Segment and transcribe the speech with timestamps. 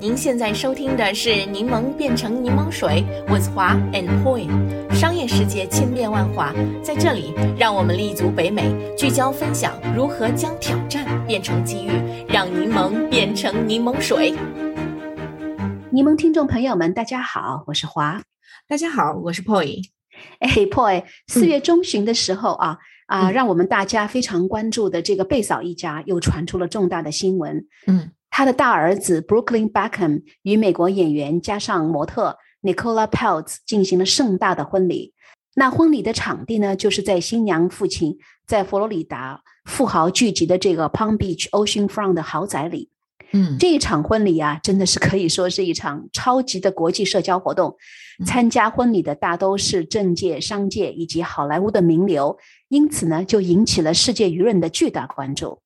[0.00, 4.48] 您现在收听的是《柠檬变成柠檬水》，with 华 and Poi。
[4.94, 11.90] 商业世界千变万化，在这里，让我们立足北美，聚焦分享如何将挑战变成机遇，
[12.26, 14.34] 让柠檬变成柠檬水。
[15.90, 18.22] 柠檬听众朋友们，大家好，我是华。
[18.66, 19.82] 大家好，我是 Poi。
[20.38, 27.66] 哎，Poi，四月中旬的时候啊啊，让我们大家非常关注的这个贝嫂一家又传出了重大的新闻。
[27.86, 28.12] 嗯。
[28.30, 35.12] 他的大儿子 Brooklyn Beckham 与美国演员加上模特 Nicola Peltz 进行了盛大的婚礼。
[35.54, 38.16] 那婚礼的场地呢，就是在新娘父亲
[38.46, 42.88] 在佛罗里达富豪聚集的这个 Palm Beach Oceanfront 的豪宅里。
[43.32, 47.76] 嗯，这一场婚礼啊，真的是可以说是一场超级的国际社交活动。
[48.26, 52.38] 参加婚礼的大都是政界、商界以及好莱坞的名流，
[52.68, 55.60] 因此呢，就引起了世界舆论的巨大关注。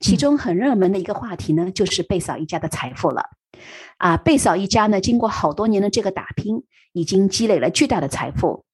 [0.00, 3.24] 其中很热门的一个话题呢，就是贝嫂一家的财富了。
[3.98, 6.62] 啊，贝嫂一家呢，经过好多年的这个打拼，
[6.92, 8.64] 已经积累了巨大的财富。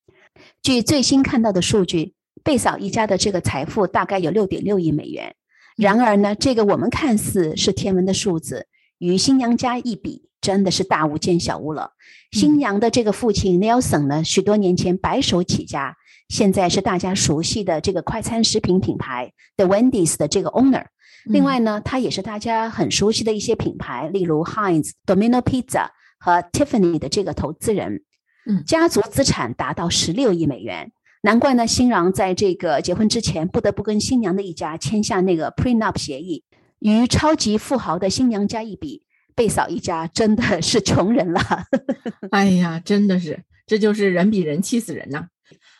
[0.61, 5.35] 据最新看到的数据，贝嫂一家的这个财富大概有六点六亿美元。
[5.75, 8.67] 然而呢，这个我们看似是天文的数字，
[8.99, 11.91] 与新娘家一比，真的是大巫见小巫了。
[12.31, 15.97] 新娘的这个父亲 Nelson 呢，许多年前白手起家，
[16.29, 20.85] 现在是大家熟悉的这个快餐食品品牌 The Wendy's 的这个 owner。
[21.25, 28.03] 另外呢，他也是大家很熟悉的一些品牌，例如 Heinz、Domino Pizza 和 Tiffany 的这个投资人。
[28.45, 30.91] 嗯，家族资产达到十六亿美元，
[31.23, 36.45] 难怪呢，新郎在这个结婚之前不得不跟新娘的一家签下那个 prenup 协议。
[36.79, 39.01] 与超级富豪的新娘家一比，
[39.35, 41.41] 贝嫂一家真的是穷人了。
[42.31, 45.25] 哎呀，真的是，这就是人比人气死人呐。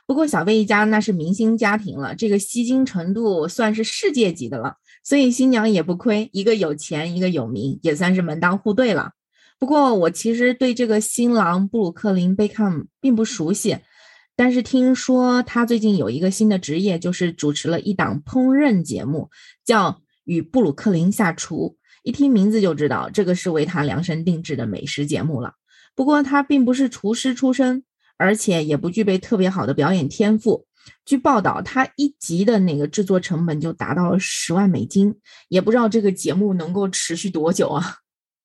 [0.08, 4.76] 不过小贝一家那是明星家庭了，这个吸金程度算是世界级的了。
[5.08, 9.14] 所以新娘也不亏，一个有钱，一个有名，也算是门当户对了。
[9.58, 13.78] 不过我其实对这个新郎布鲁克林·贝克姆并不熟悉，
[14.36, 19.30] 但是听说他最近有一个新的职业，就是主持了一档烹饪节目，
[19.64, 19.92] 叫
[20.26, 21.78] 《与布鲁克林下厨》。
[22.04, 25.54] 一听名字就知道，这个是为他量身定制的美食节目了。
[25.96, 27.86] 不过他并不是厨师出身，
[28.18, 30.67] 而且也不具备特别好的表演天赋。
[31.06, 35.16] 据报道，他一集的那个制作成本就达到了十万美金，
[35.50, 37.84] 也不知道这个节目能够持续多久啊？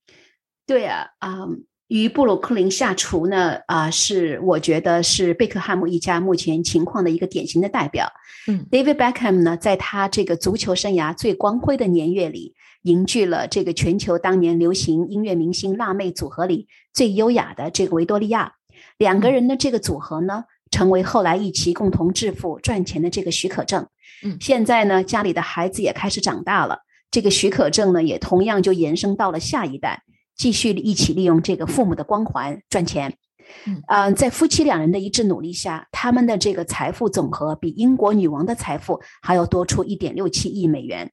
[0.66, 1.48] 对啊，啊，
[1.88, 8.10] 与布鲁克林下厨呢，啊，是我觉得是贝克汉姆一家目前情况的一个典型的代表。
[8.46, 18.54] 嗯，David Beckham 呢，在他这个足球生涯最光辉的年月里，凝聚了这个全球当年流行音乐明星辣妹组合里最优雅的这个维多利亚。
[18.98, 20.44] 两个人的这个组合呢？
[20.72, 23.86] 成为后来一起共同致富赚钱的这个许可证。
[24.24, 26.78] 嗯，现在呢，家里的孩子也开始长大了，
[27.12, 30.02] 这个许可证呢，也同样就延伸到了下一代，
[30.36, 33.14] 继续一起利用这个父母的光环赚钱。
[33.86, 41.12] 嗯，在夫妻两人的一致努力下，他们的这个财富总和比英国女王的财富还要多出一点六七亿美元。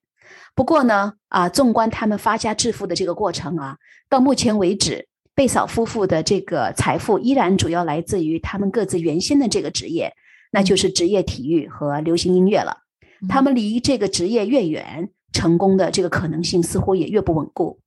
[0.54, 3.76] 不过呢，啊，纵观他们发家致富的这个过程啊，
[4.08, 5.09] 到目前为止。
[5.40, 10.14] 贝嫂夫妇的这个财富依然主要来自于他们各自原先的这个职业，
[10.52, 12.82] 那就是职业体育和流行音乐了。
[13.26, 17.80] 他们离这个职业越远，成功的这个可能性似乎也越不稳固。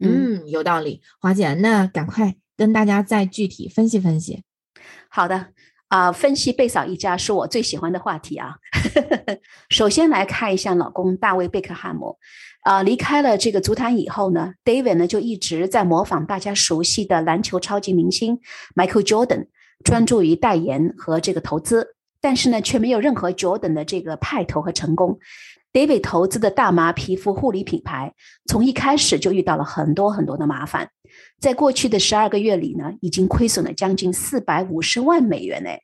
[0.00, 4.42] 嗯，有道理，华姐，那赶快跟大家再具体分析分析。
[5.08, 5.50] 好的，
[5.92, 8.56] 啊，分析贝嫂一家是我最喜欢的话题啊。
[9.68, 12.16] 首先来看一下老公大卫贝克汉姆。
[12.62, 18.40] 啊，离开了这个足坛以后呢，David 呢就一直在模仿大家熟悉的篮球超级明星
[18.74, 19.48] Michael Jordan，
[19.84, 25.18] 专注于代言和这个投资，但是呢却没有任何 Jordan 的这个派头和成功。
[25.72, 28.12] David 投资的大麻皮肤护理品牌，
[28.46, 30.90] 从一开始就遇到了很多很多的麻烦，
[31.40, 35.80] 在过去的十二个月里呢，已经亏损了将近四百五十万美元哎。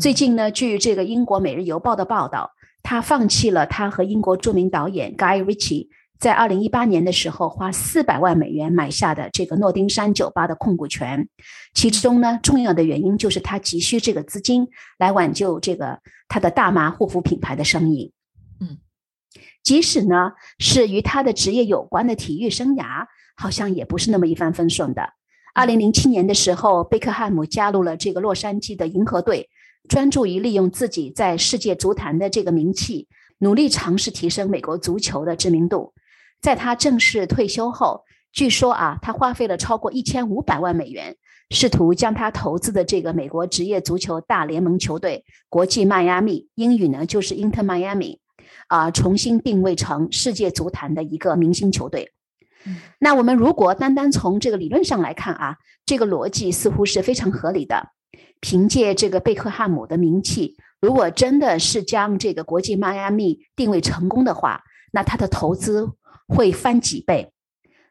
[0.00, 2.50] 最近呢，据这个英国《每日邮报》的报道，
[2.82, 5.88] 他放弃了他和英国著名导演 Guy Ritchie。
[6.18, 11.28] 在二零一八年的时候，花四百万美元买下的这个诺丁山酒吧的控股权，
[11.72, 14.68] 其中呢，重要的原因就是他急需这个资金
[14.98, 18.12] 来挽救这个他的大麻护肤品牌的生意。
[19.62, 25.02] 即使呢是与他的职业有关的体育生涯，好像也不是那么一帆风顺的。
[25.54, 29.48] 二零零七年的时候，贝克汉姆加入了这个洛杉矶的银河队，
[29.88, 33.08] 专注于利用自己在世界足坛的这个名气，
[33.38, 35.92] 努力尝试提升美国足球的知名度。
[36.40, 41.16] 在他正式退休后，据说啊，他花费了超过一千五百万美元，
[41.50, 48.18] 试图将他投资的这个美国职业足球大联盟球队国际迈阿密（英语呢就是 Inter Miami）
[48.68, 52.12] 啊，重新定位成世界足坛的一个明星球队。
[52.98, 55.56] 那我们如果单单从这个理论上来看啊，
[55.86, 57.88] 这个逻辑似乎是非常合理的。
[58.40, 64.62] 凭借这个贝克汉姆的名气，如果真的是将这个国际迈阿密定位成功的话，
[64.92, 65.90] 那他的投资
[66.26, 67.32] 会翻几倍。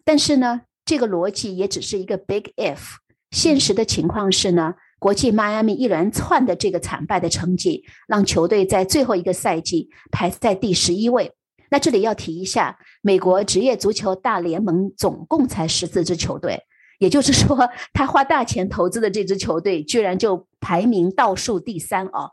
[0.03, 2.95] 但是呢，这个逻辑也只是一个 big if。
[3.31, 11.31] 现实的情况是呢，国际迈阿密一连串的这个惨败的成绩，让球队在最后一个赛季排在第十一位。
[11.71, 16.63] 那这里要提一下，美国职业足球大联盟总共才十四支球队。
[16.99, 22.31] 也就是说，他花大钱投资的这支球队，居然就排名倒数第三哦。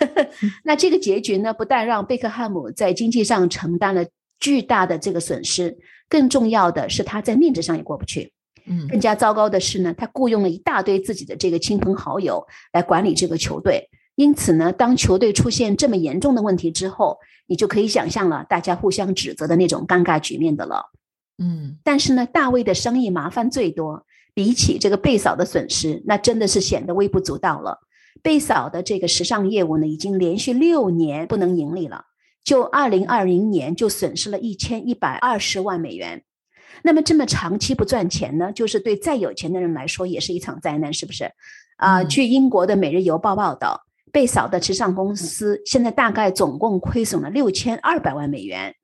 [0.64, 4.04] 那这个结局呢，不但让贝克汉姆在经济上承担了
[4.38, 5.78] 巨大的这个损失，
[6.10, 8.34] 更重要的是他在面子上也过不去。
[8.68, 13.88] 嗯，更加糟糕的是呢，他雇佣了一大堆自己的这个亲朋好友来管理这个球队。
[14.16, 20.86] 因此呢，当球队出现这么严重的问题之后，你就可以想象了大家互相指责的那种尴尬局面的了。
[21.38, 27.80] 嗯，但是呢，大卫的生意麻烦最多，比起这个贝嫂的损失，那真的是显得微不足道了。
[28.22, 32.06] 贝嫂的这个时尚业务呢，已经连续六年不能盈利了，
[32.42, 36.22] 就二零二零年就损失了一千一百二十万美元。
[36.82, 41.30] 那么这么长期不赚钱呢，就是对再有钱的人来说也是一场灾难，是不是？
[41.76, 48.74] 啊，据英国的《每日邮报》报道，贝嫂的慈善公司现在大概总共亏损了六千二百万美元。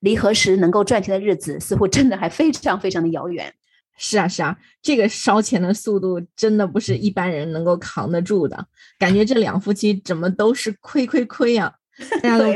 [0.00, 3.54] 离何时能够赚钱的日子，似乎真的还非常非常的遥远。
[3.96, 8.66] 是啊，是啊，这个烧钱的速度真的不是一般人能够扛得住的。
[8.98, 11.72] 感觉这两夫妻怎么都是亏亏亏呀！
[12.20, 12.44] 大家都，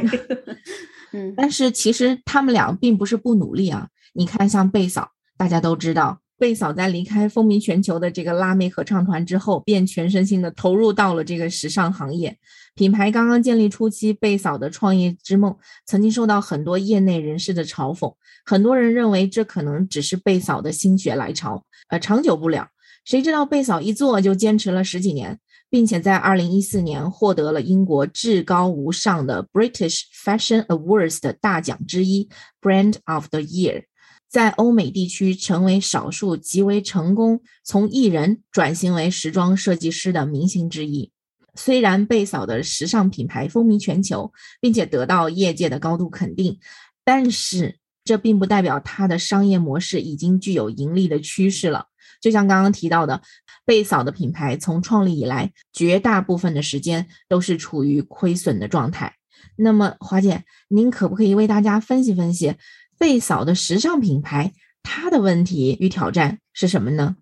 [1.12, 3.88] 嗯，但是其实他们俩并不是不努力啊。
[4.12, 6.20] 你看，像贝嫂，大家都知道。
[6.38, 12.36] 贝嫂在离开风靡全球的这个辣妹合唱团之后，便全身心的投入到了这个时尚行业。
[12.74, 15.56] 品牌刚刚建立初期，贝嫂的创业之梦
[15.86, 18.14] 曾经受到很多业内人士的嘲讽。
[18.44, 22.68] 很多人认为这可能只是贝嫂的心血来潮，呃，长久不了。
[23.06, 32.28] 谁知道贝嫂一做就坚持了十几年，并且在二零一四年获得了英国至高无上的 British Fashion Awards 的大奖之一
[32.60, 33.84] ——Brand of the Year。
[34.28, 41.12] 在欧美地区成为少数极为成功从艺人转型为时装设计师的明星之一。
[41.54, 46.58] 虽然贝嫂的时尚品牌风靡全球，并且得到业界的高度肯定，
[47.04, 51.86] 但是这并不代表她的商业模式已经具有盈利的趋势了。
[52.20, 53.22] 就像刚刚提到的，
[53.66, 59.16] 贝嫂的品牌从创立以来，绝大部分的时间都是处于亏损的状态。
[59.56, 62.54] 那么，华姐，您可不可以为大家分析分析？
[62.96, 64.52] 贝嫂的时尚品牌，
[64.82, 67.16] 它的问题与挑战是什么呢？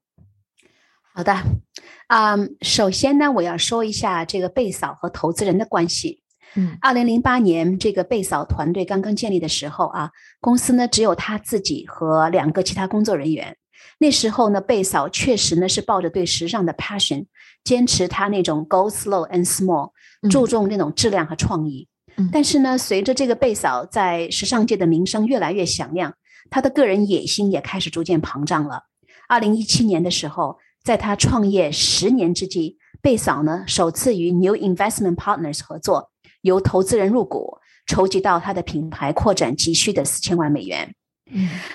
[1.15, 1.35] 好的，
[2.09, 6.21] 嗯，首先呢，我要说一下这个贝嫂和投资人的关系。
[6.57, 10.11] 嗯，二零零八年这个贝嫂团队刚刚建立的时候啊，
[10.41, 13.57] 公司呢只有他自己和两个其他工作人员。
[13.99, 17.27] 那时候呢，贝嫂确实呢是抱着对时尚的 passion，
[17.63, 19.91] 坚持她那种 go slow and small，
[20.31, 21.89] 注重那种质量和创意。
[22.33, 26.15] 但是呢，随着这个贝嫂在时尚界的名声越来越响亮，
[26.51, 28.85] 她的个人野心也开始逐渐膨胀了。
[29.29, 36.11] 二零一七年的时候，在她创业十年之际，贝嫂呢首次与 New Investment Partners 合作，
[36.43, 40.95] 由投资人入股，筹集到她的品牌扩展急需的四千万美元。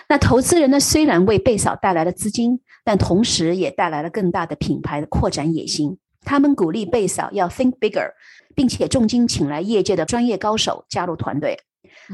[0.07, 5.97] 那投资人呢，虽然为贝嫂带来了资金，但同时也带来了更大的品牌的扩展野心。
[6.25, 8.11] 他们鼓励贝嫂要 think bigger。
[8.55, 11.57] 并且重金请来业界的专业高手加入团队。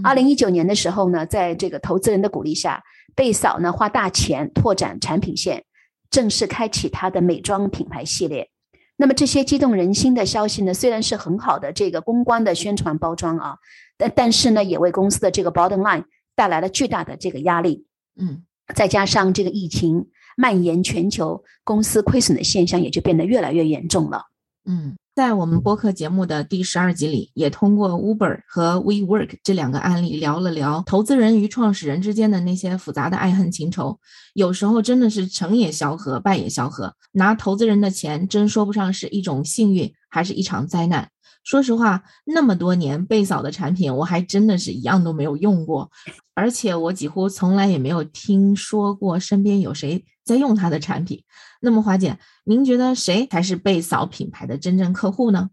[0.04, 2.84] 二零一九年的时候呢，在这个投资人的鼓励下，
[3.16, 5.64] 贝嫂呢花大钱拓展产品线，
[6.12, 8.52] 正式开启她的美妆品牌系列。
[8.98, 13.58] 那么这些激动人心的消息呢，虽然是很好的这个公关的宣传包装啊，
[13.98, 16.04] 但但是呢，也为公司的这个 bottom line
[16.36, 17.86] 带来了巨大的这个压力。
[18.20, 18.44] 嗯，
[18.76, 24.24] 再加上这个疫情蔓延全球，公司亏损的现象也就变得越来越严重了。
[24.66, 24.96] 嗯。
[25.16, 33.98] 在我们播客节目的第十二集里，也通过 Uber 和 WeWork 这两个案例聊了聊投资人与创始人之间的那些复杂的爱恨情仇。
[34.34, 36.94] 有时候真的是成也萧何，败也萧何。
[37.14, 41.10] 拿投资人的钱，真说不上是一种幸运，还是一场灾难。
[41.46, 45.92] 说实话，那么多年贝嫂的产品，我还真的是一样都没有用过，
[46.34, 51.24] 而且我几乎从来也没有听说过身边有谁在用他的产品。
[51.62, 55.52] 那么，华姐，您觉得谁才是贝嫂品牌的真正客户呢？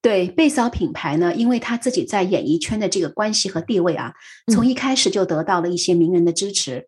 [0.00, 4.14] 对贝嫂品牌呢，因为他自己在演艺圈的这个关系和地位啊，
[4.52, 6.86] 从一开始就得到了一些名人的支持，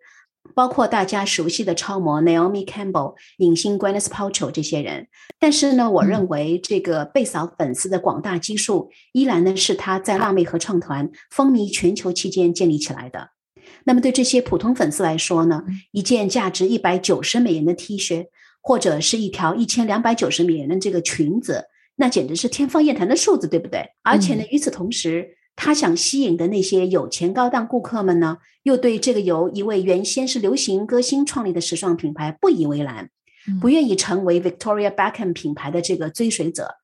[0.55, 5.09] 包括大家熟悉的超模 Naomi Campbell、影星 Gwyneth Paltrow 这些人。
[5.39, 13.31] 但是呢，我认为这个贝嫂粉丝的广大基数，依然呢是她在辣妹合唱团风靡全球期间建立起来的。
[13.85, 18.27] 那么对这些普通粉丝来说呢，一件价值一百九十美元的 T 恤，
[18.61, 21.65] 或者是一条一千两百九十美元的这个裙子，
[21.97, 23.89] 那简直是天方夜谭的数字，对不对？
[24.03, 33.11] 而且呢，与此同时，他想吸引的那些有钱高档顾客们呢，又对这个由一位原先是流行歌星创立的时尚品牌不以为然，
[33.61, 36.77] 不愿意成为 Victoria Beckham 品牌的这个追随者。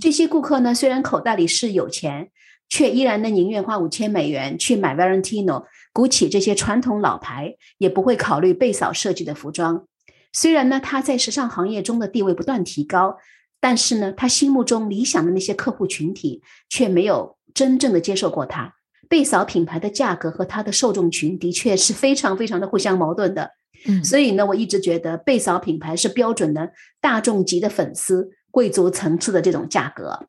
[0.00, 2.30] 这些顾客呢，虽然口袋里是有钱，
[2.68, 9.86] 却依然呢宁愿花五千美元去买 Valentino、Gucci 这些传统老牌，也不会考虑贝嫂设计的服装。
[10.32, 13.18] 虽然呢他在时尚行业中的地位不断提高，
[13.60, 17.37] 但是呢他心目中理想的那些客户群体却没有。
[17.54, 18.74] 真正的接受过它，
[19.08, 23.50] 贝嫂品牌的价格和它的受众群的确是非常非常的互相矛盾的。
[23.86, 30.28] 嗯，所以呢，我一直觉得贝嫂品牌是标准的大众级的粉丝、贵族层次的这种价格。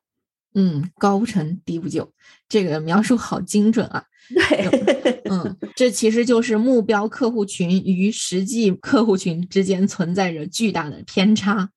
[0.54, 2.12] 嗯，高不成低不就，
[2.48, 4.04] 这个描述好精准啊。
[4.32, 11.70] 对，嗯，这其实就是目标客户群与实际客户群之间存在着巨大的偏差。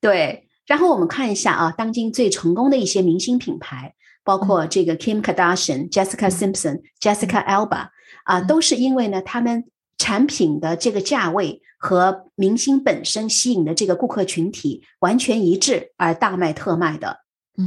[0.00, 3.94] 对，然后我们看一下啊，当今最成功的一些明星品牌。
[4.24, 7.88] 包括这个 Kim Kardashian、Jessica Simpson、Jessica Alba
[8.24, 9.64] 啊，都是因为呢，他们
[9.98, 17.18] 产品的这个价位和明星本身吸引的这个顾客群体完全一致而大卖特卖的，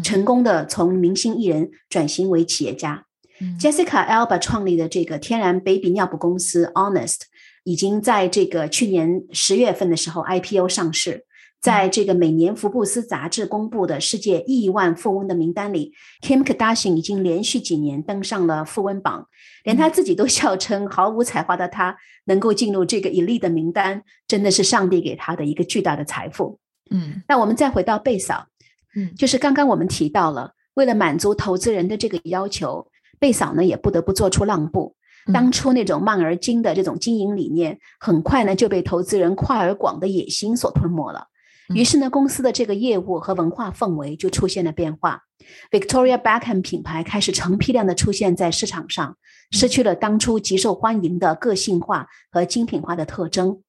[0.04, 3.06] 成功的从明星艺人转型为企业家。
[3.60, 7.22] Jessica Alba 创立的这个天然 baby 尿布公司 Honest，
[7.66, 11.26] 已经在这个去年十月份的时候 IPO 上市。
[11.66, 19.28] 在这个每年福布斯杂志公布的世界亿万富翁的名单里，Kim Kardashian 已经连续几年登上了富翁榜，
[19.64, 26.60] 连他自己都笑称毫无才华的他能够进入这个 elite 的名单，真的是上帝给他的一个巨大的财富。
[26.92, 28.46] 嗯，那我们再回到贝嫂，
[28.96, 34.96] 嗯，就是刚刚我们提到了，为了满足投资人的这个要求，贝嫂呢也不得不做出让步。
[35.34, 41.26] 当初那种慢而精的这种经营理念，很快呢就被投资人跨而广的野心所吞没了。
[41.74, 45.24] 于是呢，公司的这个业务和文化氛围就出现了变化。
[45.72, 49.18] Victoria Beckham 品牌开始成批量的出现在市场上，
[49.52, 53.62] 失去了当初极受欢迎的个性化和精品化的特征。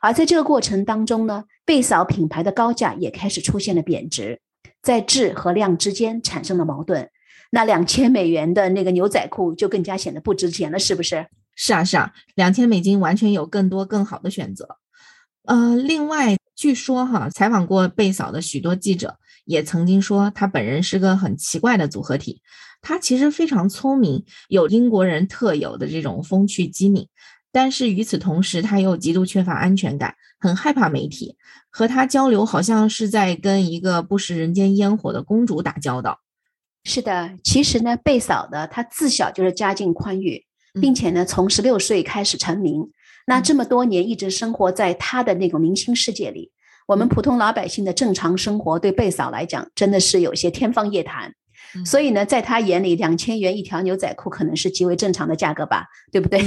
[0.00, 4.40] 而在这个过程当中呢，贝嫂品牌的高价也开始出现了贬值，
[4.82, 7.08] 在质和量之间产生了矛盾。
[7.50, 11.26] 那两千美元的那个牛仔裤就更加显得不值钱了，是不是？
[11.56, 14.76] 是啊，是啊，两千美金完全有更多更好的选择。
[15.44, 16.36] 呃，另外。
[16.58, 22.42] 据说哈，采访过贝嫂的许多记者也曾经说，她本人是个很奇怪的组合体。
[22.82, 27.06] 她其实非常聪明，有英国人特有的这种风趣机敏，
[27.52, 31.36] 但是与此同时，她又极度缺乏安全感，很害怕媒体
[31.70, 36.18] 和她交流，好像是在跟一个不食人间烟火的公主打交道。
[36.82, 40.44] 是的，其实呢，贝嫂的她自小就是家境宽裕，
[40.80, 42.90] 并且呢，从十六岁开始成名。
[43.28, 46.50] 那这么多年一直生活在他的那个明星世界里，
[46.86, 51.34] 我们普通老百姓的正常生活对贝嫂来讲真的是有些天方夜谭。
[51.84, 56.40] 所以呢，在他眼里，两千元一条牛仔裤可能是极为正常的价格吧，对不对？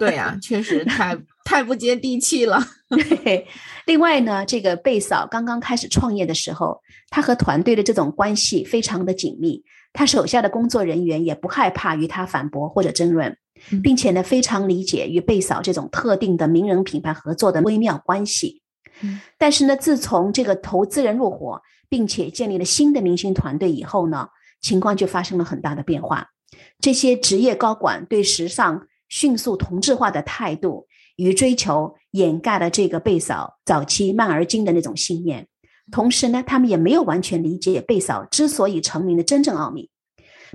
[0.00, 2.60] 对呀，确实 太太不接地气了。
[2.90, 3.46] 对。
[3.86, 9.62] 另外呢，这个贝嫂刚刚开始创业的时候，他和团队的这种关系非常的紧密，
[9.92, 13.36] 他手下的工作人员也不害怕与他反驳或者争论。
[13.82, 18.62] 并且呢，非常理解与贝嫂这种特定的名人品牌合作的微妙关系。
[19.38, 24.28] 但是呢，自从这个投资人入伙，并且建立了新的明星团队以后呢，
[24.60, 26.28] 情况就发生了很大的变化。
[26.80, 35.48] 这些职业高管对时尚迅速同质化的态度与追求，掩盖了这个贝嫂早期慢而精的那种信念。
[35.90, 39.90] 同时呢，他们也没有完全理解贝嫂之所以成名的真正奥秘。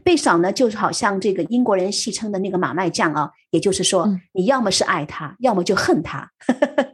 [0.03, 6.31] 贝嫂呢，就是好像这个英国人戏称的那个马麦酱啊，也就是说，你要么是爱他，要么就恨他。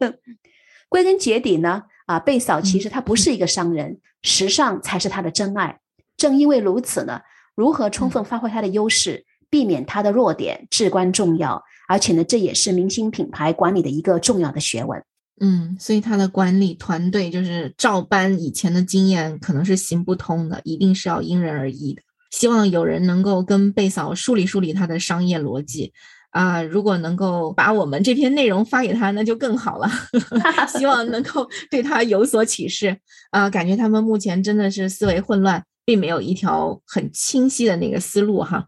[0.90, 5.80] 归根结底呢，啊，贝嫂其实她不是一个商人，时尚才是她的真爱。
[6.16, 7.22] 正因为如此呢，
[7.56, 11.64] 如何充分发挥她的优势，避免她的弱点，至关重要。
[11.88, 15.04] 而且呢，这也是明星品牌管理的一个重要的学问。
[15.42, 22.02] 嗯，所以他的管理团队就是照搬以前的经验，可能是行不通的，一定是要因人而异的。
[22.36, 25.94] 希望有人能够跟贝嫂梳理梳理他的商业逻辑
[26.32, 26.62] 啊！
[26.62, 29.90] 如果能够把我们这篇内容发给他，那就更好了。
[30.68, 32.98] 希望能够对他有所启示
[33.32, 33.50] 啊！
[33.50, 38.68] 感觉他们目前真的是思维混乱，并没有一条很清晰的那个思路哈。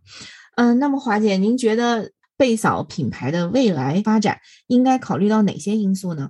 [0.56, 6.30] 嗯，那么华姐，您觉得贝嫂品牌的未来发展应该考虑到哪些因素呢？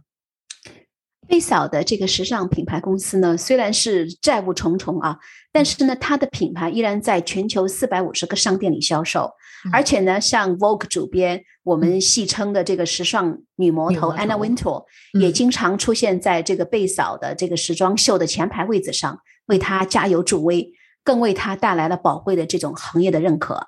[1.27, 5.17] 贝嫂的这个时尚品牌公司呢，虽然是债务重重啊，
[5.51, 9.29] 但是呢，它的品牌依然在全球四百五十个商店里销售，
[9.73, 14.85] 而且呢，像 Vogue 主编，我们戏称的这个时尚女魔头 Anna Wintour，
[15.19, 20.71] 也经常出现在这个贝嫂的这个时装秀的前排位置上，为她加油助威，
[21.03, 23.67] 更为她带来了宝贵的这种行业的认可。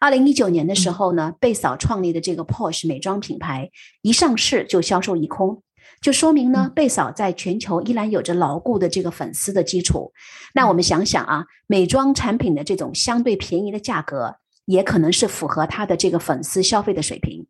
[0.00, 3.70] 二零一九年的时候呢，贝嫂创立的这个 Porsche 美妆品牌
[4.00, 5.62] 一上市就销售一空。
[6.04, 10.12] 就说明呢，贝嫂在全球依然有着牢固的这个粉丝的基础。
[10.52, 17.46] 那我们想想啊，美妆产品的这种相对便宜的价格，也可能是符合她的这个粉丝消费的水平。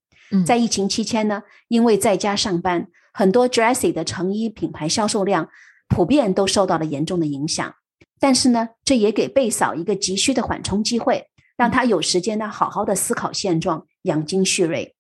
[0.47, 5.49] 在疫情期间呢，因为在家上班，很多 Dressy 的成衣品牌销售量
[5.89, 7.75] 普遍都受到了严重的影响。
[8.21, 14.95] 但是呢，这也给贝嫂一个急需的缓冲机会，让她有时间呢好好的思考现状，养精蓄锐。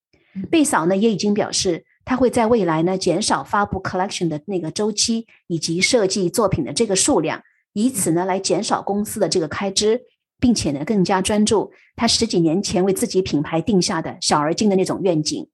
[0.51, 1.85] 贝嫂呢也已经表示。
[2.05, 7.43] 他会在未来呢减少发布 collection 的那个周期以及设计作品的这个数量，
[7.73, 10.03] 以此呢来减少公司的这个开支，
[10.39, 15.49] 并且呢更加专注他十几年前为自己品牌定下的小而精的那种愿景。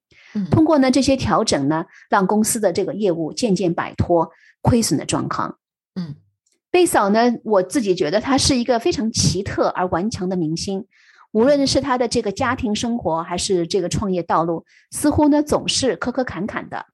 [0.49, 4.31] 通过呢这些调整呢，让公司的这个业务渐渐摆脱
[4.61, 5.57] 亏损的状况。
[5.95, 6.15] 嗯，
[6.69, 10.85] 贝嫂呢，我自己觉得她是一个非常奇特而顽强的明星。
[11.31, 16.85] 无论是他的这个家庭生活，还是这个创业道路，似乎呢总是磕磕坎坎的，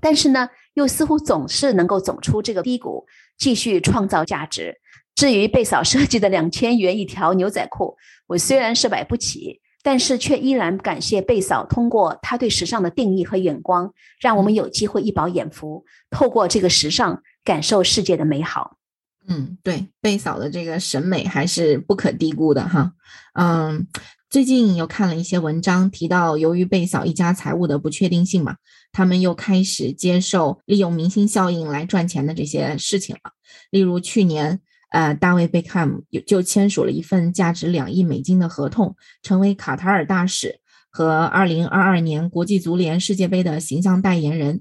[0.00, 4.80] 但是呢，又似乎总是能够走出这个低谷，继续创造价值。
[5.14, 7.96] 至于贝嫂设计的两千元一条牛仔裤，
[8.26, 18.78] 我虽然是买不起，但是却依然感谢贝嫂通过她对时尚的定义和眼光，让我们有机会一饱眼福，透过这个时尚感受世界的美好。
[19.26, 22.92] 嗯，对，贝嫂的这个审美还是不可低估的哈。
[23.34, 23.86] 嗯，
[24.28, 28.56] 最近又看了一些文章，提到由于贝嫂一家财务的不确定性嘛，
[28.92, 33.32] 他们又开始接受利用明星效应来赚钱的这些事情了。
[33.70, 44.60] 例如去年，呃，大卫贝克汉姆就签署了一份价值两亿美金的合同，成为卡塔尔大使和二零二二年国际足联世界杯的形象代言人。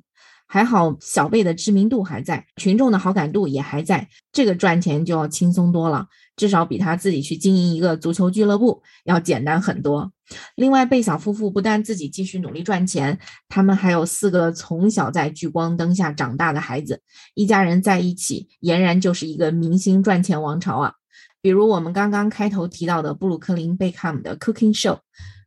[0.54, 10.12] 还好，小贝的知名度还在，群众的好感度也还在，这个赚钱就要轻松多了，至少比他自己去经营一个足球俱乐部要简单很多。
[10.56, 13.18] 另外，贝嫂夫妇不但自己继续努力赚钱，
[13.50, 17.02] 他们还有四个从小在聚光灯下长大的孩子，
[17.34, 20.94] 一家人在一起，俨然就是一个明星赚钱王朝啊！
[21.42, 25.00] 比如我们刚刚开头提到的布鲁克林贝克姆的 Cooking Show，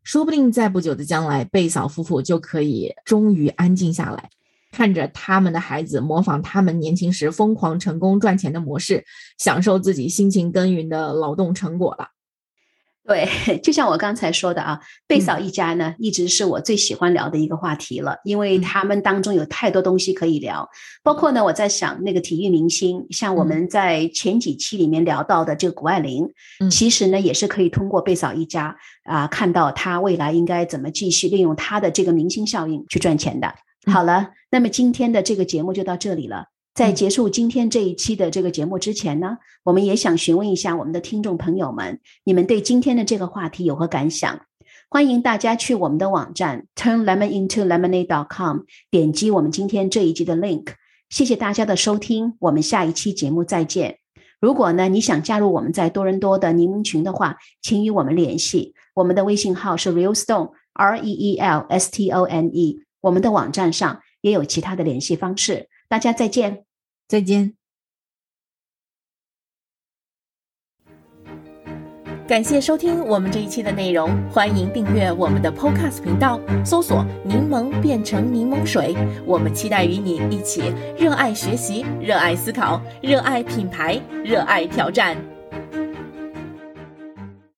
[0.02, 4.30] 说不定在不久的将来，贝嫂夫妇就可以终于安静下来。
[4.72, 9.04] 看着他们的孩子模仿他们年轻时疯狂成功赚钱的模式，
[9.38, 12.08] 享受自己辛勤耕耘的劳动成果了。
[13.08, 13.28] 对，
[13.62, 20.68] 就像我刚才说的啊，贝嫂一家呢，一直是我最喜欢聊的一个话题了，因为他们当中有太多东西可以聊。
[21.04, 26.28] 包括呢，我在想那个体育明星，像我们在前几期里面聊到的这个谷爱凌，
[26.68, 33.54] 其实呢，也是可以通过贝嫂一家啊，看到他未来应该怎么继续利用他的这个明星效应去赚钱的。
[33.90, 36.46] 好了，那么今天的这个节目就到这里了。
[36.74, 44.40] 在结束今天这一期的这个节目之前呢，我们也想询问一下我们的听众朋友们，你们对今天的这个话题有何感想？
[44.90, 48.58] 欢迎大家去我们的网站 turnlemonintolemonade.com
[48.90, 50.66] 点击我们今天这一集的 link。
[51.08, 53.98] 谢谢大家的收听，我们下一期节目再见。
[54.40, 62.82] 如果呢你想加入我们在多伦多的柠檬群的话，请与我们联系，我们的微信号是 realstone r e e l s t o n e。
[63.06, 66.64] 我们的网站上也有其他的联系方式，大家再见，
[67.06, 67.54] 再见。
[72.26, 78.96] 感谢收听我们这一期的内容，欢迎订阅我们的 Podcast 频道，搜索“柠檬变成柠檬水”。
[79.24, 85.16] 我们期待与你一起热爱学习、热爱思考、热爱品牌、热爱挑战。